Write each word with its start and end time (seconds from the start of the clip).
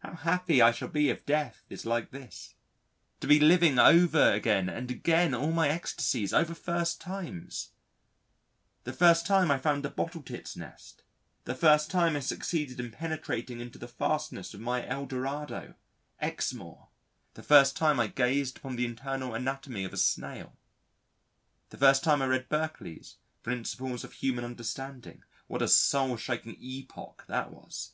How 0.00 0.14
happy 0.16 0.60
I 0.60 0.72
shall 0.72 0.88
be 0.88 1.10
if 1.10 1.24
Death 1.24 1.62
is 1.68 1.86
like 1.86 2.10
this: 2.10 2.56
to 3.20 3.28
be 3.28 3.38
living 3.38 3.78
over 3.78 4.32
again 4.32 4.68
and 4.68 4.90
again 4.90 5.32
all 5.32 5.52
my 5.52 5.68
ecstasies, 5.68 6.34
over 6.34 6.54
first 6.54 7.00
times 7.00 7.70
the 8.82 8.92
first 8.92 9.28
time 9.28 9.48
I 9.48 9.58
found 9.58 9.86
a 9.86 9.88
Bottle 9.88 10.22
Tit's 10.22 10.56
nest, 10.56 11.04
the 11.44 11.54
first 11.54 11.88
time 11.88 12.16
I 12.16 12.18
succeeded 12.18 12.80
in 12.80 12.90
penetrating 12.90 13.60
into 13.60 13.78
the 13.78 13.86
fastnesses 13.86 14.54
of 14.54 14.60
my 14.60 14.84
El 14.84 15.06
Dorado 15.06 15.74
Exmoor, 16.20 16.88
the 17.34 17.42
first 17.44 17.76
time 17.76 18.00
I 18.00 18.08
gazed 18.08 18.56
upon 18.56 18.74
the 18.74 18.86
internal 18.86 19.34
anatomy 19.36 19.84
of 19.84 19.92
a 19.92 19.96
Snail, 19.96 20.58
the 21.68 21.78
first 21.78 22.02
time 22.02 22.20
I 22.22 22.26
read 22.26 22.48
Berkeley's 22.48 23.18
Principles 23.44 24.02
of 24.02 24.14
Human 24.14 24.44
Understanding 24.44 25.22
(what 25.46 25.62
a 25.62 25.68
soul 25.68 26.16
shaking 26.16 26.56
epoch 26.60 27.24
that 27.28 27.52
was!) 27.52 27.88